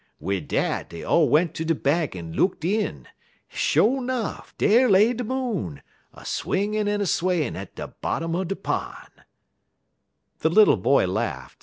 "Wid 0.19 0.47
dat 0.47 0.89
dey 0.89 1.03
all 1.03 1.29
went 1.29 1.53
ter 1.53 1.63
de 1.63 1.75
bank 1.75 2.15
en 2.15 2.33
lookt 2.33 2.65
in; 2.65 3.05
en, 3.05 3.07
sho' 3.49 3.99
nuff, 3.99 4.51
dar 4.57 4.89
lay 4.89 5.13
de 5.13 5.23
Moon, 5.23 5.83
a 6.11 6.25
swingin' 6.25 6.87
an' 6.87 7.01
a 7.01 7.05
swayin' 7.05 7.55
at 7.55 7.75
de 7.75 7.87
bottom 7.87 8.35
er 8.35 8.43
de 8.43 8.55
pon'." 8.55 9.21
The 10.39 10.49
little 10.49 10.77
boy 10.77 11.05
laughed. 11.05 11.59